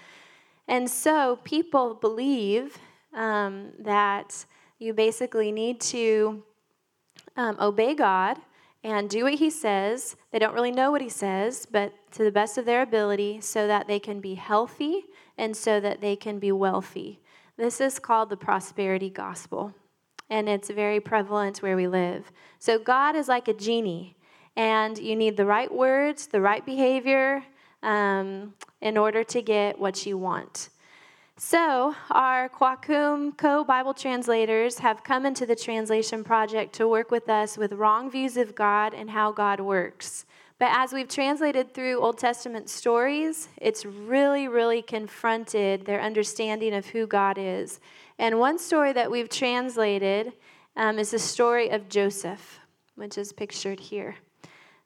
[0.66, 2.78] And so people believe
[3.14, 4.44] um, that
[4.78, 6.42] you basically need to
[7.38, 8.36] um, obey God
[8.84, 10.16] and do what He says.
[10.32, 13.66] They don't really know what He says, but to the best of their ability, so
[13.66, 15.04] that they can be healthy
[15.38, 17.20] and so that they can be wealthy.
[17.56, 19.72] This is called the prosperity gospel,
[20.28, 22.30] and it's very prevalent where we live.
[22.58, 24.16] So, God is like a genie,
[24.56, 27.44] and you need the right words, the right behavior
[27.82, 30.70] um, in order to get what you want.
[31.40, 37.28] So, our Kwakum co Bible translators have come into the translation project to work with
[37.28, 40.26] us with wrong views of God and how God works.
[40.58, 46.86] But as we've translated through Old Testament stories, it's really, really confronted their understanding of
[46.86, 47.78] who God is.
[48.18, 50.32] And one story that we've translated
[50.76, 52.58] um, is the story of Joseph,
[52.96, 54.16] which is pictured here.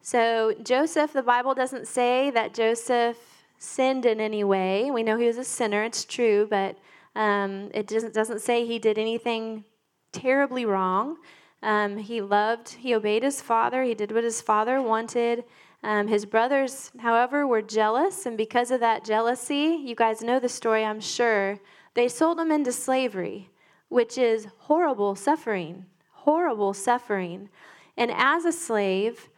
[0.02, 3.16] So, Joseph, the Bible doesn't say that Joseph
[3.62, 4.90] sinned in any way.
[4.90, 6.76] We know he was a sinner, it's true, but
[7.14, 9.64] um, it doesn't, doesn't say he did anything
[10.10, 11.18] terribly wrong.
[11.62, 15.44] Um, he loved, he obeyed his father, he did what his father wanted.
[15.84, 20.48] Um, his brothers, however, were jealous, and because of that jealousy, you guys know the
[20.48, 21.58] story, I'm sure,
[21.94, 23.50] they sold him into slavery,
[23.88, 27.48] which is horrible suffering, horrible suffering.
[27.96, 29.28] And as a slave,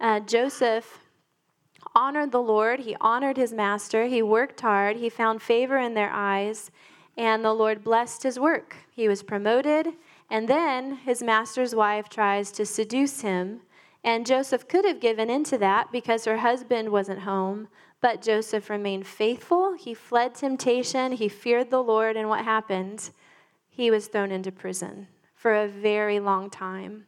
[0.00, 1.01] uh, Joseph
[1.94, 6.10] honored the Lord, he honored his master, he worked hard, he found favor in their
[6.12, 6.70] eyes,
[7.16, 8.76] and the Lord blessed his work.
[8.90, 9.88] He was promoted,
[10.30, 13.60] and then his master's wife tries to seduce him.
[14.04, 17.68] And Joseph could have given into that because her husband wasn't home,
[18.00, 19.74] but Joseph remained faithful.
[19.74, 23.10] He fled temptation, he feared the Lord, and what happened?
[23.68, 27.06] He was thrown into prison for a very long time.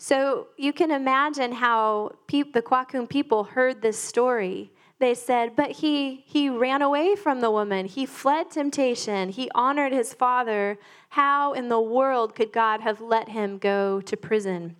[0.00, 4.70] So you can imagine how pe- the Kwakum people heard this story.
[5.00, 7.86] They said, But he, he ran away from the woman.
[7.86, 9.28] He fled temptation.
[9.28, 10.78] He honored his father.
[11.10, 14.76] How in the world could God have let him go to prison?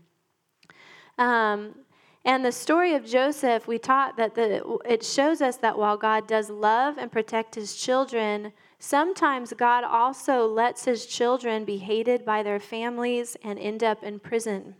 [1.19, 1.75] Um,
[2.25, 6.29] and the story of Joseph, we taught that the, it shows us that while God
[6.29, 12.45] does love and protect his children, sometimes God also lets his children be hated by
[12.45, 14.77] their families and end up in prison.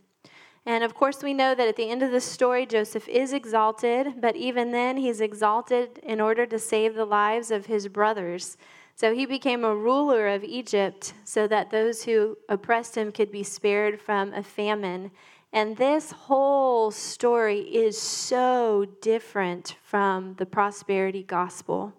[0.69, 4.21] And of course, we know that at the end of the story, Joseph is exalted,
[4.21, 8.55] but even then, he's exalted in order to save the lives of his brothers.
[8.93, 13.41] So he became a ruler of Egypt so that those who oppressed him could be
[13.41, 15.09] spared from a famine.
[15.51, 21.93] And this whole story is so different from the prosperity gospel.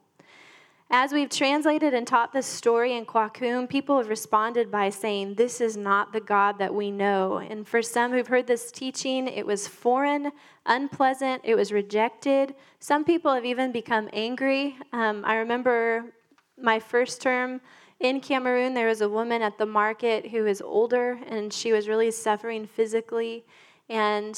[0.92, 5.60] As we've translated and taught this story in Kwakum, people have responded by saying, This
[5.60, 7.38] is not the God that we know.
[7.38, 10.32] And for some who've heard this teaching, it was foreign,
[10.66, 12.56] unpleasant, it was rejected.
[12.80, 14.76] Some people have even become angry.
[14.92, 16.06] Um, I remember
[16.60, 17.60] my first term
[18.00, 21.86] in Cameroon, there was a woman at the market who was older and she was
[21.86, 23.44] really suffering physically.
[23.88, 24.36] And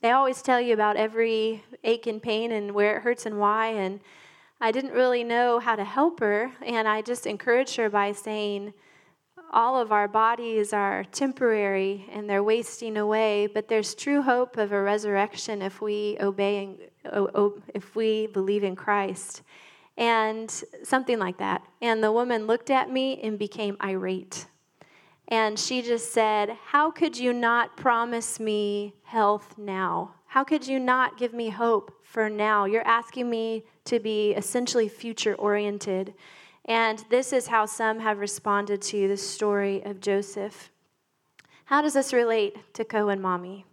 [0.00, 3.66] they always tell you about every ache and pain and where it hurts and why.
[3.68, 4.00] And
[4.62, 8.72] I didn't really know how to help her, and I just encouraged her by saying,
[9.52, 14.70] all of our bodies are temporary and they're wasting away, but there's true hope of
[14.70, 16.78] a resurrection if we obey and
[17.74, 19.42] if we believe in Christ.
[19.96, 20.48] And
[20.84, 21.62] something like that.
[21.80, 24.46] And the woman looked at me and became irate.
[25.26, 30.14] And she just said, How could you not promise me health now?
[30.32, 32.64] How could you not give me hope for now?
[32.64, 36.14] You're asking me to be essentially future oriented.
[36.64, 40.70] And this is how some have responded to the story of Joseph.
[41.66, 43.66] How does this relate to Ko and Mommy?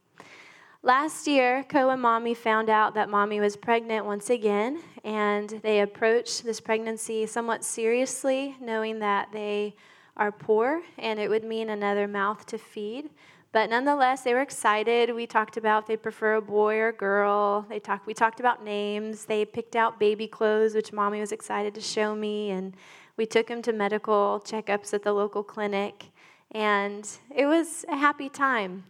[0.83, 5.79] Last year, Ko and Mommy found out that Mommy was pregnant once again, and they
[5.79, 9.75] approached this pregnancy somewhat seriously, knowing that they
[10.17, 13.09] are poor and it would mean another mouth to feed.
[13.51, 15.13] But nonetheless, they were excited.
[15.13, 17.65] We talked about they prefer a boy or a girl.
[17.67, 19.25] They talked, we talked about names.
[19.25, 22.51] They picked out baby clothes, which mommy was excited to show me.
[22.51, 22.75] And
[23.17, 26.05] we took them to medical checkups at the local clinic.
[26.51, 28.83] And it was a happy time.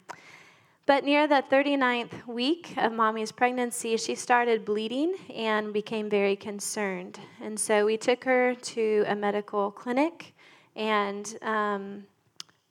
[0.86, 7.20] But near the 39th week of mommy's pregnancy, she started bleeding and became very concerned.
[7.42, 10.34] And so we took her to a medical clinic
[10.76, 12.06] and um,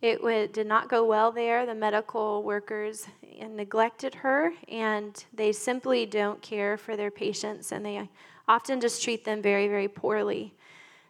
[0.01, 1.67] it did not go well there.
[1.67, 3.07] The medical workers
[3.41, 8.09] neglected her, and they simply don't care for their patients, and they
[8.47, 10.55] often just treat them very, very poorly.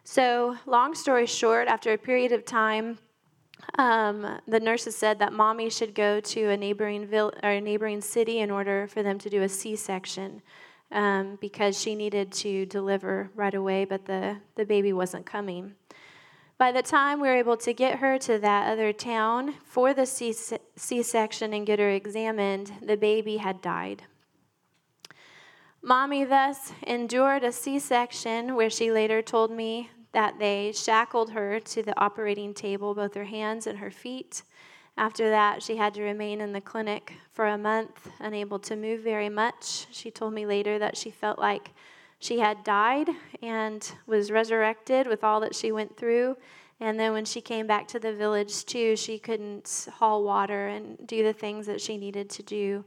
[0.03, 2.97] So, long story short, after a period of time,
[3.77, 8.01] um, the nurses said that mommy should go to a neighboring, vill- or a neighboring
[8.01, 10.41] city in order for them to do a C section
[10.91, 15.75] um, because she needed to deliver right away, but the, the baby wasn't coming.
[16.59, 20.05] By the time we were able to get her to that other town for the
[20.05, 24.03] C section and get her examined, the baby had died.
[25.81, 31.61] Mommy thus endured a C section where she later told me that they shackled her
[31.61, 34.43] to the operating table, both her hands and her feet.
[34.97, 38.99] After that, she had to remain in the clinic for a month, unable to move
[38.99, 39.87] very much.
[39.91, 41.71] She told me later that she felt like
[42.19, 43.09] she had died
[43.41, 46.37] and was resurrected with all that she went through.
[46.81, 51.05] And then when she came back to the village, too, she couldn't haul water and
[51.07, 52.85] do the things that she needed to do.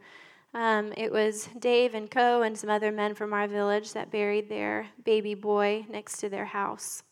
[0.55, 2.43] Um, it was Dave and Co.
[2.43, 6.45] and some other men from our village that buried their baby boy next to their
[6.45, 7.03] house.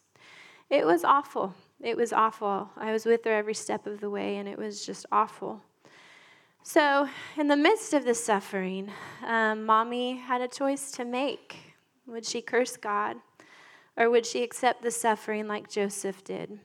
[0.69, 1.55] It was awful.
[1.81, 2.71] It was awful.
[2.77, 5.63] I was with her every step of the way, and it was just awful.
[6.63, 8.91] So, in the midst of the suffering,
[9.27, 11.70] um, mommy had a choice to make.
[12.11, 13.19] Would she curse God
[13.97, 16.59] or would she accept the suffering like Joseph did?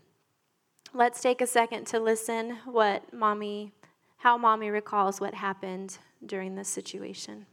[0.92, 3.72] Let's take a second to listen what mommy
[4.18, 7.46] how mommy recalls what happened during this situation.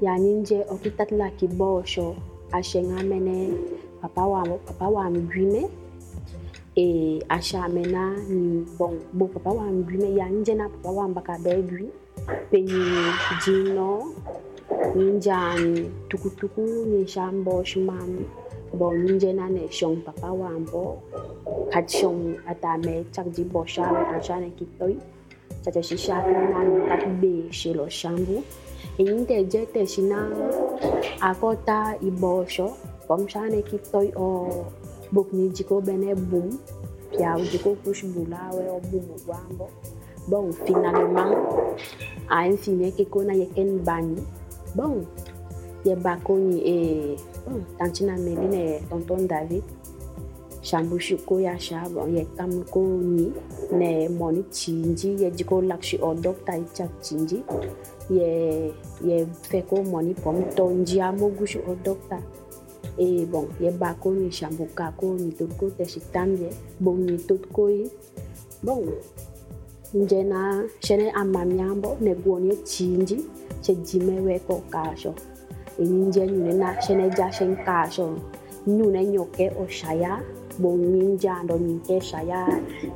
[0.00, 2.16] Yani nje okitatla kibosho
[2.52, 3.52] ashengamene
[4.00, 5.68] papa wa papa wa mgwime
[6.76, 11.88] e ashamena ni bon bo papa wa mgwime ya nje na papa wa mbaka begwi
[12.50, 12.84] penye
[13.44, 14.12] jino
[14.94, 18.24] ninjani tukutuku ni shambo shmam
[18.74, 21.02] bo nje na ne shong papa wa mbo
[21.70, 22.04] kat
[22.46, 24.98] atame chakji bosha shame ashane kitoi
[25.62, 28.42] chacha shisha na kat be shelo shambu
[28.98, 30.30] Inte jete shina
[31.20, 32.76] akota ibosho
[33.08, 34.48] pomshane kitoi o
[35.12, 36.58] bukni jiko bene bum
[37.10, 39.68] pia jiko kush bulawe o bum gwambo
[40.28, 41.36] bon finalement
[42.28, 43.04] a infine ke
[43.40, 44.16] yeken bani
[44.74, 45.06] bon
[45.84, 49.62] ye bakoni e bon tantina meline tonton David
[50.66, 52.80] shambushu ko ya shabo ye kam ko
[53.14, 53.26] ni
[53.72, 57.38] ne moni chinji ye jiko lakshi o doctor ichak chinji
[58.10, 58.28] ye
[59.06, 59.16] ye
[59.48, 62.18] fɛ ko mɔni pɔm tɔnji amogushu o dɔkta
[62.98, 66.50] e bon ye ba ko ni shambu ka ko ni tot ko tɛsi tam ye
[66.80, 67.86] bon ni tot ko yi
[68.62, 68.82] bon
[69.94, 73.22] nje na shene amamiambo ne guon ye chinji
[73.62, 75.14] che jime we ko kasho.
[75.78, 78.18] E nje nyune na shene ja shen kasho
[78.66, 79.66] nyune nyoke o
[80.58, 82.46] bong nhìn ja do nhìn ke saya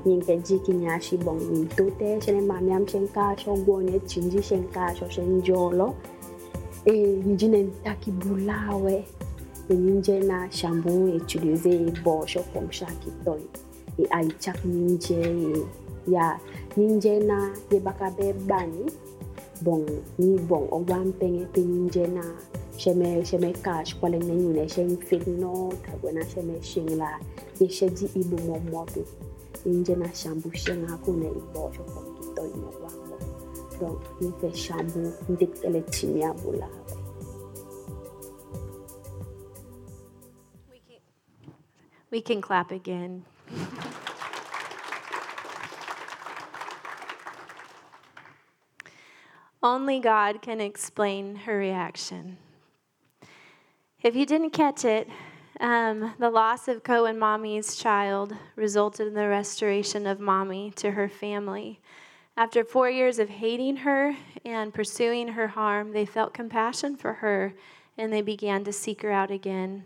[0.05, 3.35] nhìn ke ji ki nya shi bong nhìn tu te chen ma nyam chen ka
[3.45, 5.95] cho go ne chin ji chen ka cho chen jo lo
[6.85, 6.93] e
[7.25, 9.03] ni ji ne ta ki bulawe
[9.69, 13.37] e ni je na shampoo e utiliser bo cho kom sha ki to
[13.97, 15.21] e ai chak ni je
[16.07, 16.39] ya
[16.77, 17.39] ni je na
[17.71, 18.85] ye baka be bani
[19.63, 19.87] bong
[20.19, 22.25] ni bong o wan penge pe ni na
[27.69, 28.37] sheji ibu
[29.65, 33.19] ninje na shambu shenga kune i bosho kom kitoy mo wango
[33.81, 35.13] donc ni fe shambu
[36.33, 36.81] bulawe
[42.11, 43.25] We can clap again.
[49.63, 52.39] Only God can explain her reaction.
[54.03, 55.11] If you didn't catch it,
[55.61, 60.93] um, the loss of Co and Mommy's child resulted in the restoration of Mommy to
[60.93, 61.81] her family.
[62.35, 67.53] After four years of hating her and pursuing her harm, they felt compassion for her
[67.99, 69.85] and they began to seek her out again.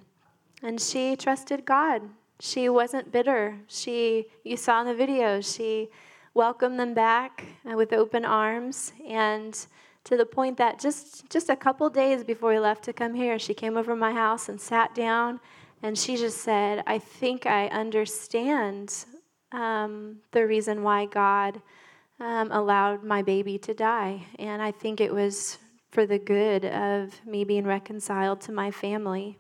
[0.63, 2.03] And she trusted God.
[2.39, 3.59] She wasn't bitter.
[3.67, 5.89] She, you saw in the video, she
[6.35, 9.67] welcomed them back with open arms and
[10.05, 13.39] to the point that just just a couple days before we left to come here,
[13.39, 15.41] she came over my house and sat down
[15.83, 19.05] and she just said, I think I understand
[19.53, 21.61] um, the reason why God
[22.21, 24.27] um, allowed my baby to die.
[24.39, 25.59] And I think it was
[25.91, 29.39] for the good of me being reconciled to my family.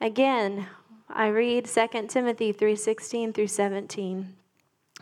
[0.00, 0.66] Again,
[1.08, 4.36] I read 2 Timothy 3:16 through 17.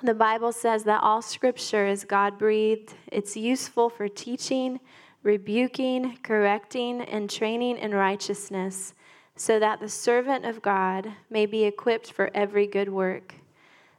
[0.02, 2.94] The Bible says that all scripture is God-breathed.
[3.12, 4.80] It's useful for teaching,
[5.22, 8.94] rebuking, correcting, and training in righteousness,
[9.36, 13.34] so that the servant of God may be equipped for every good work.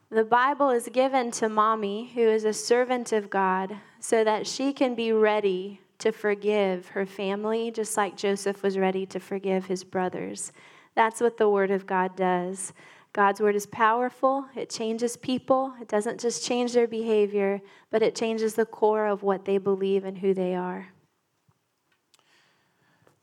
[0.10, 4.74] The Bible is given to mommy, who is a servant of God, so that she
[4.74, 9.84] can be ready to forgive her family, just like Joseph was ready to forgive his
[9.84, 10.52] brothers.
[10.96, 12.74] That's what the Word of God does.
[13.14, 15.74] God's Word is powerful, it changes people.
[15.82, 17.60] It doesn't just change their behavior,
[17.90, 20.88] but it changes the core of what they believe and who they are.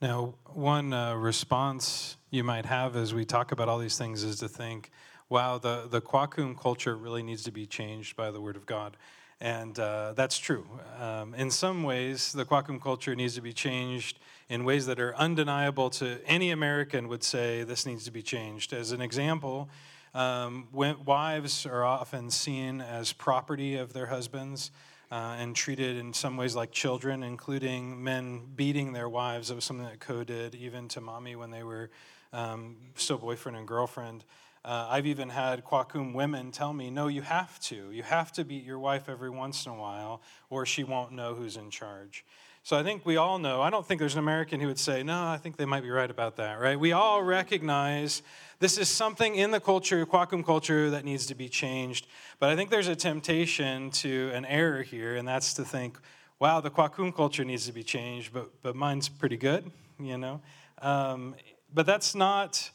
[0.00, 4.38] Now, one uh, response you might have as we talk about all these things is
[4.40, 4.90] to think,
[5.30, 8.96] wow, the, the Kwakum culture really needs to be changed by the Word of God.
[9.40, 10.66] And uh, that's true.
[11.00, 14.18] Um, in some ways, the Kwakum culture needs to be changed
[14.48, 18.72] in ways that are undeniable to any American would say this needs to be changed.
[18.72, 19.68] As an example,
[20.14, 24.70] um, wives are often seen as property of their husbands
[25.10, 29.48] uh, and treated in some ways like children, including men beating their wives.
[29.48, 31.90] That was something that Co did, even to mommy when they were
[32.32, 34.24] um, still boyfriend and girlfriend.
[34.64, 37.90] Uh, I've even had Kwakum women tell me, no, you have to.
[37.90, 40.20] You have to beat your wife every once in a while,
[40.50, 42.24] or she won't know who's in charge.
[42.68, 45.02] So I think we all know, I don't think there's an American who would say,
[45.02, 46.78] no, I think they might be right about that, right?
[46.78, 48.20] We all recognize
[48.58, 52.06] this is something in the culture, Kwakum culture, that needs to be changed.
[52.38, 55.98] But I think there's a temptation to an error here, and that's to think,
[56.40, 60.42] wow, the Kwakum culture needs to be changed, but, but mine's pretty good, you know?
[60.82, 61.36] Um,
[61.72, 62.70] but that's not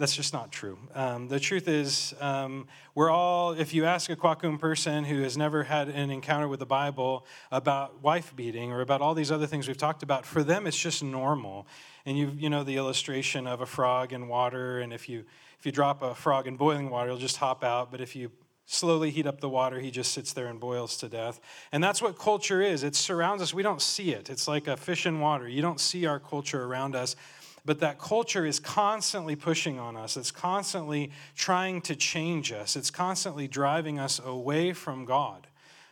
[0.00, 0.78] that's just not true.
[0.94, 5.36] Um, the truth is, um, we're all, if you ask a Kwakum person who has
[5.36, 9.46] never had an encounter with the Bible about wife beating or about all these other
[9.46, 11.66] things we've talked about, for them it's just normal.
[12.06, 15.24] And you, you know the illustration of a frog in water, and if you,
[15.58, 18.32] if you drop a frog in boiling water, he'll just hop out, but if you
[18.64, 21.40] slowly heat up the water, he just sits there and boils to death.
[21.72, 22.84] And that's what culture is.
[22.84, 23.52] It surrounds us.
[23.52, 24.30] We don't see it.
[24.30, 25.46] It's like a fish in water.
[25.46, 27.16] You don't see our culture around us
[27.64, 30.16] but that culture is constantly pushing on us.
[30.16, 32.76] It's constantly trying to change us.
[32.76, 35.46] It's constantly driving us away from God.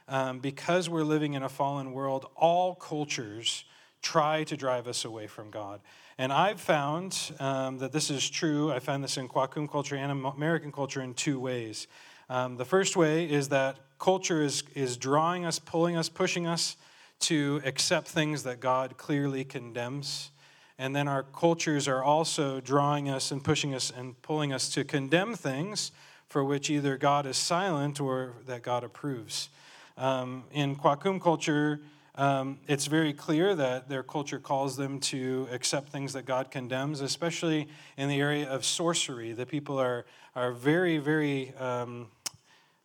[0.09, 3.65] Um, because we're living in a fallen world, all cultures
[4.01, 5.81] try to drive us away from God.
[6.17, 8.73] And I've found um, that this is true.
[8.73, 11.87] I found this in Kwakum culture and American culture in two ways.
[12.31, 16.77] Um, the first way is that culture is, is drawing us, pulling us, pushing us
[17.21, 20.31] to accept things that God clearly condemns.
[20.79, 24.85] And then our cultures are also drawing us and pushing us and pulling us to
[24.85, 25.91] condemn things
[26.29, 29.49] for which either God is silent or that God approves.
[29.97, 31.81] Um, in Kwakum culture,
[32.15, 37.01] um, it's very clear that their culture calls them to accept things that God condemns,
[37.01, 39.33] especially in the area of sorcery.
[39.33, 40.05] The people are,
[40.37, 42.09] are very, very um,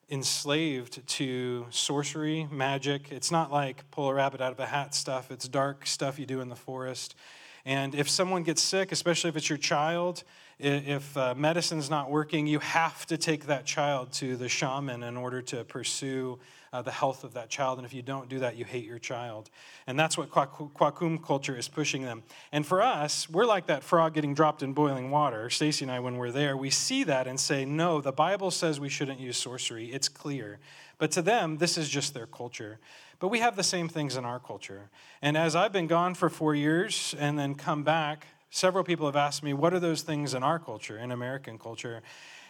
[0.10, 3.12] enslaved to sorcery, magic.
[3.12, 6.26] It's not like pull a rabbit out of a hat stuff, it's dark stuff you
[6.26, 7.16] do in the forest.
[7.66, 10.24] And if someone gets sick, especially if it's your child,
[10.60, 15.18] if uh, medicine's not working, you have to take that child to the shaman in
[15.18, 16.40] order to pursue
[16.74, 17.78] uh, the health of that child.
[17.78, 19.50] And if you don't do that, you hate your child.
[19.88, 22.24] And that's what Kwakum culture is pushing them.
[22.52, 25.50] And for us, we're like that frog getting dropped in boiling water.
[25.50, 28.80] Stacy and I, when we're there, we see that and say, no, the Bible says
[28.80, 29.92] we shouldn't use sorcery.
[29.92, 30.60] It's clear.
[30.98, 32.80] But to them, this is just their culture.
[33.24, 34.90] But we have the same things in our culture.
[35.22, 39.16] And as I've been gone for four years and then come back, several people have
[39.16, 42.02] asked me, what are those things in our culture, in American culture?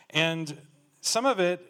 [0.09, 0.57] And
[0.99, 1.63] some of it,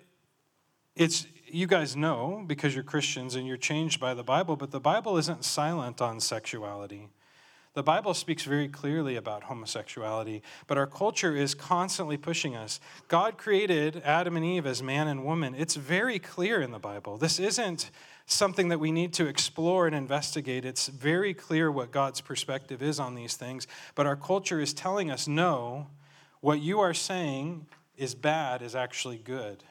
[0.96, 4.80] it's you guys know because you're Christians and you're changed by the Bible, but the
[4.80, 7.10] Bible isn't silent on sexuality.
[7.74, 12.80] The Bible speaks very clearly about homosexuality, but our culture is constantly pushing us.
[13.08, 15.56] God created Adam and Eve as man and woman.
[15.56, 17.18] It's very clear in the Bible.
[17.18, 17.90] This isn't
[18.28, 20.66] something that we need to explore and investigate.
[20.66, 23.66] It's very clear what God's perspective is on these things,
[23.96, 25.88] but our culture is telling us no,
[26.42, 27.66] what you are saying
[27.98, 29.64] is bad is actually good.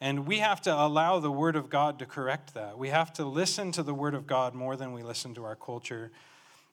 [0.00, 2.78] And we have to allow the Word of God to correct that.
[2.78, 5.54] We have to listen to the Word of God more than we listen to our
[5.54, 6.10] culture.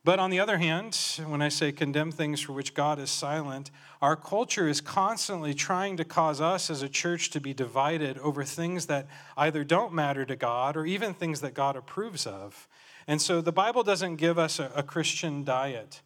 [0.05, 3.69] But on the other hand, when I say condemn things for which God is silent,
[4.01, 8.45] our culture is constantly trying to cause us as a church to be divided over
[8.45, 12.67] things that either don't matter to God or even things that God approves of.
[13.07, 16.01] And so the Bible doesn't give us a, a Christian diet.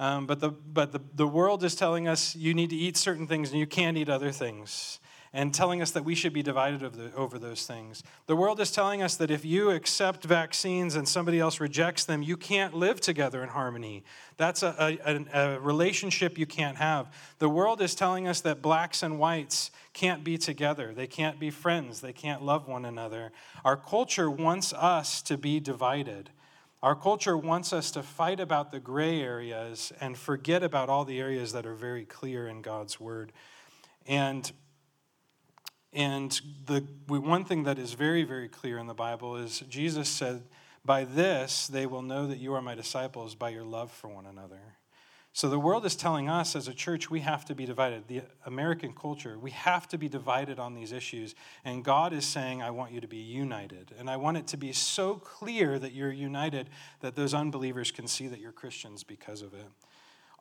[0.00, 3.28] Um, but the, but the, the world is telling us you need to eat certain
[3.28, 4.98] things and you can't eat other things
[5.36, 6.82] and telling us that we should be divided
[7.14, 8.02] over those things.
[8.24, 12.22] The world is telling us that if you accept vaccines and somebody else rejects them,
[12.22, 14.02] you can't live together in harmony.
[14.38, 17.12] That's a, a, a, relationship you can't have.
[17.38, 21.50] The world is telling us that blacks and whites can't be together, they can't be
[21.50, 23.30] friends, they can't love one another.
[23.62, 26.30] Our culture wants us to be divided.
[26.82, 31.20] Our culture wants us to fight about the gray areas and forget about all the
[31.20, 33.32] areas that are very clear in God's word.
[34.06, 34.50] And
[35.92, 40.42] and the one thing that is very, very clear in the Bible is Jesus said,
[40.84, 44.26] By this they will know that you are my disciples, by your love for one
[44.26, 44.76] another.
[45.36, 48.08] So the world is telling us as a church we have to be divided.
[48.08, 51.34] The American culture, we have to be divided on these issues.
[51.62, 53.92] And God is saying, I want you to be united.
[53.98, 56.70] And I want it to be so clear that you're united
[57.00, 59.66] that those unbelievers can see that you're Christians because of it.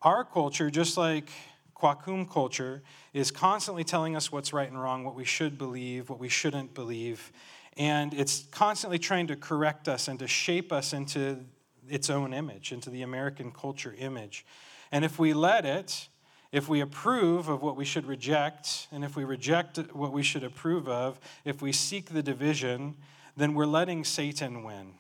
[0.02, 1.30] Our culture, just like
[1.76, 2.82] Kwakum culture
[3.13, 6.73] is constantly telling us what's right and wrong, what we should believe, what we shouldn't
[6.73, 7.32] believe.
[7.78, 11.39] And it's constantly trying to correct us and to shape us into
[11.89, 14.45] its own image, into the American culture image.
[14.91, 16.07] And if we let it,
[16.51, 20.43] if we approve of what we should reject, and if we reject what we should
[20.43, 22.95] approve of, if we seek the division,
[23.36, 24.93] then we're letting Satan win.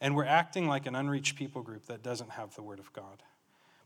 [0.00, 3.22] And we're acting like an unreached people group that doesn't have the Word of God.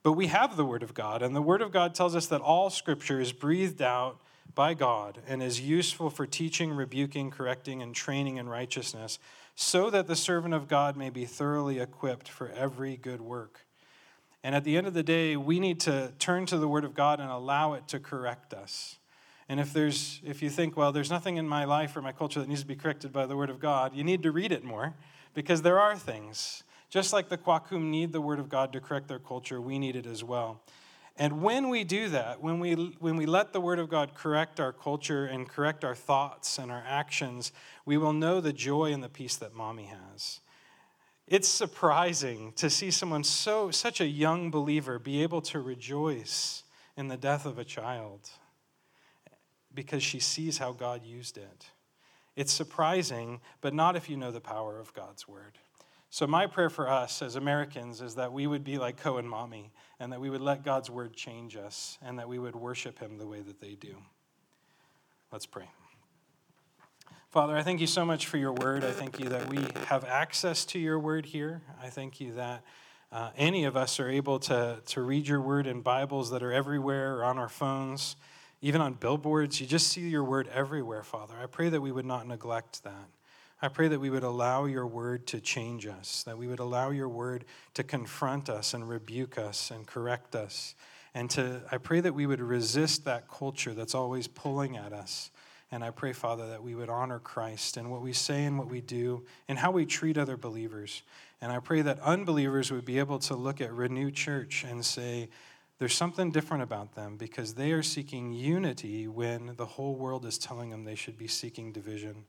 [0.02, 2.40] But we have the Word of God, and the Word of God tells us that
[2.40, 4.20] all Scripture is breathed out
[4.54, 9.18] by God and is useful for teaching, rebuking, correcting, and training in righteousness,
[9.54, 13.66] so that the servant of God may be thoroughly equipped for every good work.
[14.42, 16.94] And at the end of the day, we need to turn to the Word of
[16.94, 18.98] God and allow it to correct us.
[19.50, 22.40] And if there's if you think, well, there's nothing in my life or my culture
[22.40, 24.64] that needs to be corrected by the Word of God, you need to read it
[24.64, 24.94] more
[25.34, 26.62] because there are things.
[26.90, 29.94] Just like the Kwakum need the Word of God to correct their culture, we need
[29.94, 30.60] it as well.
[31.16, 34.58] And when we do that, when we, when we let the Word of God correct
[34.58, 37.52] our culture and correct our thoughts and our actions,
[37.84, 40.40] we will know the joy and the peace that mommy has.
[41.28, 46.64] It's surprising to see someone so, such a young believer be able to rejoice
[46.96, 48.30] in the death of a child
[49.72, 51.66] because she sees how God used it.
[52.34, 55.58] It's surprising, but not if you know the power of God's Word.
[56.12, 59.70] So, my prayer for us as Americans is that we would be like Cohen Mommy
[60.00, 63.16] and that we would let God's word change us and that we would worship Him
[63.16, 63.94] the way that they do.
[65.30, 65.70] Let's pray.
[67.30, 68.82] Father, I thank you so much for your word.
[68.82, 71.62] I thank you that we have access to your word here.
[71.80, 72.64] I thank you that
[73.12, 76.52] uh, any of us are able to, to read your word in Bibles that are
[76.52, 78.16] everywhere or on our phones,
[78.60, 79.60] even on billboards.
[79.60, 81.34] You just see your word everywhere, Father.
[81.40, 83.08] I pray that we would not neglect that.
[83.62, 86.90] I pray that we would allow your word to change us, that we would allow
[86.90, 87.44] your word
[87.74, 90.74] to confront us and rebuke us and correct us.
[91.14, 95.30] And to, I pray that we would resist that culture that's always pulling at us.
[95.72, 98.68] And I pray, Father, that we would honor Christ in what we say and what
[98.68, 101.02] we do and how we treat other believers.
[101.40, 105.28] And I pray that unbelievers would be able to look at Renew Church and say,
[105.78, 110.38] there's something different about them because they are seeking unity when the whole world is
[110.38, 112.24] telling them they should be seeking division.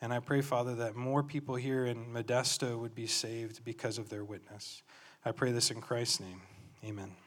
[0.00, 4.08] And I pray, Father, that more people here in Modesto would be saved because of
[4.08, 4.82] their witness.
[5.24, 6.42] I pray this in Christ's name.
[6.84, 7.25] Amen.